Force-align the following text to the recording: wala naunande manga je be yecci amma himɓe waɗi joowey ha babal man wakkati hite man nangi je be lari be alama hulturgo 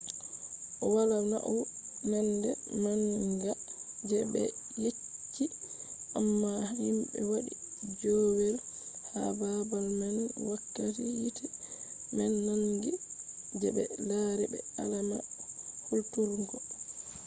wala 0.93 1.17
naunande 1.31 2.49
manga 2.83 3.51
je 4.07 4.19
be 4.31 4.43
yecci 4.83 5.45
amma 6.19 6.51
himɓe 6.79 7.19
waɗi 7.31 7.53
joowey 7.99 8.53
ha 9.09 9.21
babal 9.39 9.85
man 9.99 10.15
wakkati 10.49 11.03
hite 11.21 11.45
man 12.15 12.33
nangi 12.45 12.91
je 13.59 13.67
be 13.75 13.83
lari 14.07 14.45
be 14.51 14.59
alama 14.81 15.17
hulturgo 15.87 16.57